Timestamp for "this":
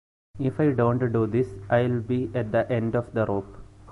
1.27-1.59